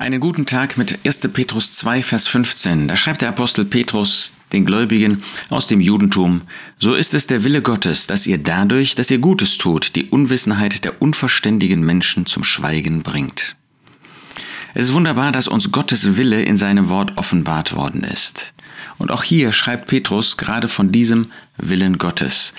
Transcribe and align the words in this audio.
Einen 0.00 0.20
guten 0.20 0.46
Tag 0.46 0.78
mit 0.78 1.04
1. 1.04 1.26
Petrus 1.32 1.72
2, 1.72 2.04
Vers 2.04 2.28
15. 2.28 2.86
Da 2.86 2.94
schreibt 2.94 3.20
der 3.20 3.30
Apostel 3.30 3.64
Petrus 3.64 4.32
den 4.52 4.64
Gläubigen 4.64 5.24
aus 5.50 5.66
dem 5.66 5.80
Judentum, 5.80 6.42
so 6.78 6.94
ist 6.94 7.14
es 7.14 7.26
der 7.26 7.42
Wille 7.42 7.62
Gottes, 7.62 8.06
dass 8.06 8.24
ihr 8.28 8.38
dadurch, 8.38 8.94
dass 8.94 9.10
ihr 9.10 9.18
Gutes 9.18 9.58
tut, 9.58 9.96
die 9.96 10.04
Unwissenheit 10.04 10.84
der 10.84 11.02
unverständigen 11.02 11.84
Menschen 11.84 12.26
zum 12.26 12.44
Schweigen 12.44 13.02
bringt. 13.02 13.56
Es 14.72 14.86
ist 14.86 14.94
wunderbar, 14.94 15.32
dass 15.32 15.48
uns 15.48 15.72
Gottes 15.72 16.16
Wille 16.16 16.42
in 16.42 16.56
seinem 16.56 16.88
Wort 16.88 17.18
offenbart 17.18 17.74
worden 17.74 18.04
ist. 18.04 18.54
Und 18.98 19.10
auch 19.10 19.24
hier 19.24 19.52
schreibt 19.52 19.88
Petrus 19.88 20.36
gerade 20.36 20.68
von 20.68 20.92
diesem 20.92 21.32
Willen 21.56 21.98
Gottes. 21.98 22.54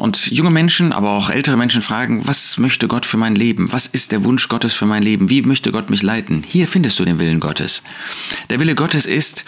Und 0.00 0.30
junge 0.30 0.50
Menschen, 0.50 0.94
aber 0.94 1.10
auch 1.10 1.28
ältere 1.28 1.58
Menschen 1.58 1.82
fragen, 1.82 2.26
was 2.26 2.56
möchte 2.56 2.88
Gott 2.88 3.04
für 3.04 3.18
mein 3.18 3.34
Leben? 3.34 3.70
Was 3.70 3.86
ist 3.86 4.12
der 4.12 4.24
Wunsch 4.24 4.48
Gottes 4.48 4.72
für 4.72 4.86
mein 4.86 5.02
Leben? 5.02 5.28
Wie 5.28 5.42
möchte 5.42 5.72
Gott 5.72 5.90
mich 5.90 6.02
leiten? 6.02 6.42
Hier 6.42 6.66
findest 6.66 6.98
du 6.98 7.04
den 7.04 7.18
Willen 7.18 7.38
Gottes. 7.38 7.82
Der 8.48 8.60
Wille 8.60 8.74
Gottes 8.74 9.04
ist, 9.04 9.44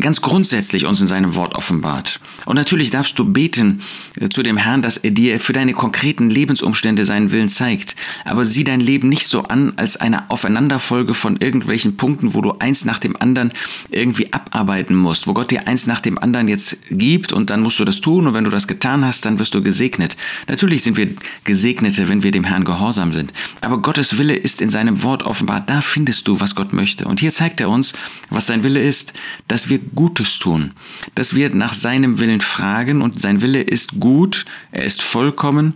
ganz 0.00 0.22
grundsätzlich 0.22 0.86
uns 0.86 1.02
in 1.02 1.06
seinem 1.06 1.34
Wort 1.34 1.54
offenbart. 1.54 2.18
Und 2.46 2.56
natürlich 2.56 2.90
darfst 2.90 3.18
du 3.18 3.30
beten 3.30 3.82
äh, 4.18 4.30
zu 4.30 4.42
dem 4.42 4.56
Herrn, 4.56 4.80
dass 4.80 4.96
er 4.96 5.10
dir 5.10 5.38
für 5.38 5.52
deine 5.52 5.74
konkreten 5.74 6.30
Lebensumstände 6.30 7.04
seinen 7.04 7.30
Willen 7.30 7.50
zeigt. 7.50 7.94
Aber 8.24 8.46
sieh 8.46 8.64
dein 8.64 8.80
Leben 8.80 9.10
nicht 9.10 9.26
so 9.26 9.44
an 9.44 9.74
als 9.76 9.98
eine 9.98 10.30
Aufeinanderfolge 10.30 11.12
von 11.12 11.36
irgendwelchen 11.36 11.98
Punkten, 11.98 12.32
wo 12.32 12.40
du 12.40 12.54
eins 12.58 12.86
nach 12.86 12.98
dem 12.98 13.16
anderen 13.16 13.52
irgendwie 13.90 14.32
abarbeiten 14.32 14.96
musst, 14.96 15.26
wo 15.26 15.34
Gott 15.34 15.50
dir 15.50 15.68
eins 15.68 15.86
nach 15.86 16.00
dem 16.00 16.18
anderen 16.18 16.48
jetzt 16.48 16.78
gibt 16.88 17.34
und 17.34 17.50
dann 17.50 17.60
musst 17.60 17.78
du 17.78 17.84
das 17.84 18.00
tun 18.00 18.26
und 18.26 18.32
wenn 18.32 18.44
du 18.44 18.50
das 18.50 18.66
getan 18.66 19.04
hast, 19.04 19.26
dann 19.26 19.38
wirst 19.38 19.54
du 19.54 19.62
gesegnet. 19.62 20.16
Natürlich 20.48 20.82
sind 20.82 20.96
wir 20.96 21.08
Gesegnete, 21.44 22.08
wenn 22.08 22.22
wir 22.22 22.30
dem 22.30 22.44
Herrn 22.44 22.64
gehorsam 22.64 23.12
sind. 23.12 23.34
Aber 23.60 23.78
Gottes 23.78 24.16
Wille 24.16 24.34
ist 24.34 24.62
in 24.62 24.70
seinem 24.70 25.02
Wort 25.02 25.22
offenbart. 25.22 25.68
Da 25.68 25.82
findest 25.82 26.26
du, 26.28 26.40
was 26.40 26.54
Gott 26.54 26.72
möchte. 26.72 27.04
Und 27.04 27.20
hier 27.20 27.32
zeigt 27.32 27.60
er 27.60 27.68
uns, 27.68 27.92
was 28.30 28.46
sein 28.46 28.64
Wille 28.64 28.82
ist, 28.82 29.12
dass 29.48 29.68
wir 29.68 29.81
Gutes 29.94 30.38
tun, 30.38 30.72
dass 31.14 31.34
wir 31.34 31.54
nach 31.54 31.74
seinem 31.74 32.18
Willen 32.18 32.40
fragen 32.40 33.02
und 33.02 33.20
sein 33.20 33.42
Wille 33.42 33.60
ist 33.60 34.00
gut, 34.00 34.44
er 34.70 34.84
ist 34.84 35.02
vollkommen 35.02 35.74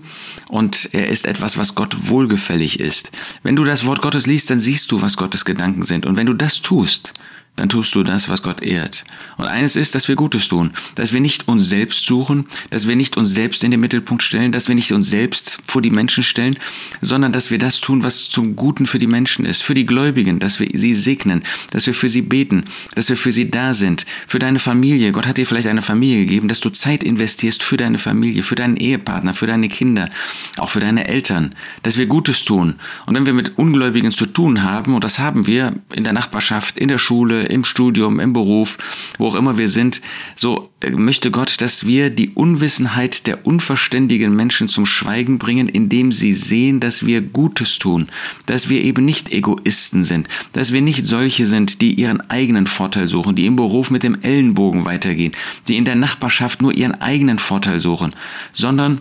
und 0.48 0.90
er 0.92 1.08
ist 1.08 1.26
etwas, 1.26 1.58
was 1.58 1.74
Gott 1.74 2.08
wohlgefällig 2.08 2.80
ist. 2.80 3.12
Wenn 3.42 3.56
du 3.56 3.64
das 3.64 3.86
Wort 3.86 4.02
Gottes 4.02 4.27
liest, 4.27 4.50
dann 4.50 4.60
siehst 4.60 4.90
du, 4.92 5.02
was 5.02 5.16
Gottes 5.16 5.44
Gedanken 5.44 5.84
sind 5.84 6.06
und 6.06 6.16
wenn 6.16 6.27
du 6.27 6.34
das 6.34 6.62
tust, 6.62 7.14
dann 7.56 7.70
tust 7.70 7.94
du 7.94 8.02
das, 8.02 8.28
was 8.28 8.42
Gott 8.42 8.62
ehrt. 8.62 9.04
Und 9.38 9.46
eines 9.46 9.76
ist, 9.76 9.94
dass 9.94 10.08
wir 10.08 10.14
Gutes 10.14 10.48
tun, 10.48 10.72
dass 10.94 11.12
wir 11.14 11.20
nicht 11.20 11.48
uns 11.48 11.68
selbst 11.68 12.04
suchen, 12.04 12.46
dass 12.70 12.86
wir 12.86 12.96
nicht 12.96 13.16
uns 13.16 13.30
selbst 13.30 13.64
in 13.64 13.70
den 13.70 13.80
Mittelpunkt 13.80 14.22
stellen, 14.22 14.52
dass 14.52 14.68
wir 14.68 14.74
nicht 14.74 14.92
uns 14.92 15.08
selbst 15.08 15.58
vor 15.66 15.80
die 15.80 15.90
Menschen 15.90 16.22
stellen, 16.22 16.58
sondern 17.00 17.32
dass 17.32 17.50
wir 17.50 17.58
das 17.58 17.80
tun, 17.80 18.02
was 18.02 18.28
zum 18.28 18.56
Guten 18.56 18.86
für 18.86 18.98
die 18.98 19.06
Menschen 19.06 19.46
ist, 19.46 19.62
für 19.62 19.74
die 19.74 19.86
Gläubigen, 19.86 20.38
dass 20.38 20.60
wir 20.60 20.68
sie 20.74 20.92
segnen, 20.92 21.42
dass 21.70 21.86
wir 21.86 21.94
für 21.94 22.10
sie 22.10 22.22
beten, 22.22 22.64
dass 22.94 23.08
wir 23.08 23.16
für 23.16 23.32
sie 23.32 23.50
da 23.50 23.72
sind, 23.72 24.04
für 24.27 24.38
deine 24.38 24.58
Familie. 24.58 25.12
Gott 25.12 25.27
hat 25.27 25.38
dir 25.38 25.46
vielleicht 25.46 25.68
eine 25.68 25.82
Familie 25.82 26.27
gegeben, 26.27 26.48
dass 26.48 26.60
du 26.60 26.68
Zeit 26.70 27.02
investierst 27.02 27.62
für 27.62 27.78
deine 27.78 27.98
Familie, 27.98 28.42
für 28.42 28.54
deinen 28.54 28.77
Ehepartner, 28.77 29.32
für 29.32 29.46
deine 29.46 29.68
Kinder, 29.68 30.10
auch 30.58 30.68
für 30.68 30.80
deine 30.80 31.08
Eltern, 31.08 31.54
dass 31.82 31.96
wir 31.96 32.06
Gutes 32.06 32.44
tun. 32.44 32.74
Und 33.06 33.14
wenn 33.14 33.24
wir 33.24 33.32
mit 33.32 33.56
Ungläubigen 33.56 34.12
zu 34.12 34.27
tun 34.27 34.62
haben, 34.62 34.94
und 34.94 35.04
das 35.04 35.18
haben 35.18 35.46
wir 35.46 35.72
in 35.94 36.04
der 36.04 36.12
Nachbarschaft, 36.12 36.78
in 36.78 36.88
der 36.88 36.98
Schule, 36.98 37.45
im 37.50 37.64
Studium, 37.64 38.20
im 38.20 38.33
Beruf, 38.33 38.78
wo 39.19 39.28
auch 39.28 39.34
immer 39.34 39.56
wir 39.56 39.69
sind, 39.69 40.00
so 40.34 40.70
äh, 40.80 40.91
möchte 40.91 41.30
Gott, 41.30 41.61
dass 41.61 41.86
wir 41.86 42.11
die 42.11 42.30
Unwissenheit 42.30 43.27
der 43.27 43.47
unverständigen 43.47 44.34
Menschen 44.34 44.69
zum 44.69 44.86
Schweigen 44.86 45.39
bringen, 45.39 45.69
indem 45.69 46.12
sie 46.12 46.33
sehen, 46.33 46.80
dass 46.80 47.06
wir 47.06 47.20
Gutes 47.20 47.78
tun, 47.78 48.08
dass 48.47 48.69
wir 48.69 48.83
eben 48.83 49.05
nicht 49.05 49.33
Egoisten 49.33 50.05
sind, 50.05 50.28
dass 50.52 50.72
wir 50.72 50.83
nicht 50.83 51.06
solche 51.06 51.47
sind, 51.47 51.80
die 51.80 51.94
ihren 51.94 52.20
eigenen 52.30 52.67
Vorteil 52.67 53.08
suchen, 53.08 53.34
die 53.34 53.47
im 53.47 53.56
Beruf 53.56 53.91
mit 53.91 54.02
dem 54.02 54.20
Ellenbogen 54.22 54.84
weitergehen, 54.84 55.33
die 55.69 55.77
in 55.77 55.84
der 55.84 55.97
Nachbarschaft 55.97 56.62
nur 56.62 56.72
ihren 56.72 57.00
eigenen 57.00 57.39
Vorteil 57.39 57.80
suchen, 57.80 58.14
sondern 58.52 59.01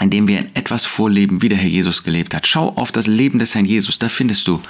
indem 0.00 0.26
wir 0.26 0.46
etwas 0.54 0.86
vorleben, 0.86 1.42
wie 1.42 1.48
der 1.48 1.58
Herr 1.58 1.68
Jesus 1.68 2.02
gelebt 2.02 2.34
hat. 2.34 2.46
Schau 2.46 2.70
auf 2.70 2.92
das 2.92 3.06
Leben 3.06 3.38
des 3.38 3.54
Herrn 3.54 3.66
Jesus, 3.66 3.98
da 3.98 4.08
findest 4.08 4.48
du, 4.48 4.60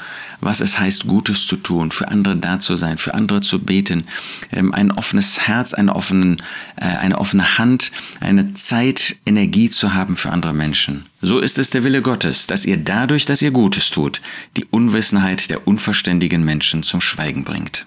was 0.41 0.61
es 0.61 0.79
heißt, 0.79 1.07
Gutes 1.07 1.47
zu 1.47 1.57
tun, 1.57 1.93
für 1.93 2.09
andere 2.09 2.37
da 2.37 2.61
zu 2.61 2.77
sein, 2.77 2.99
für 2.99 3.15
andere 3.15 3.41
zu 3.41 3.61
beten, 3.61 4.05
ähm, 4.53 4.75
ein 4.75 4.91
offenes 4.91 5.47
Herz, 5.47 5.75
eine, 5.75 5.95
offenen, 5.95 6.43
äh, 6.77 6.85
eine 6.85 7.19
offene 7.19 7.59
Hand, 7.59 7.93
eine 8.21 8.55
Zeit, 8.55 9.17
Energie 9.25 9.71
zu 9.71 9.95
haben 9.95 10.17
für 10.17 10.31
andere 10.31 10.53
Menschen. 10.53 11.07
So 11.21 11.39
ist 11.39 11.59
es 11.59 11.71
der 11.71 11.85
Wille 11.85 12.03
Gottes, 12.03 12.49
dass 12.49 12.67
ihr 12.67 12.77
dadurch, 12.77 13.25
dass 13.25 13.43
ihr 13.43 13.53
Gutes 13.53 13.91
tut, 13.91 14.21
die 14.57 14.65
Unwissenheit 14.65 15.51
der 15.51 15.69
unverständigen 15.69 16.45
Menschen 16.45 16.83
zum 16.83 17.01
Schweigen 17.01 17.45
bringt. 17.45 17.87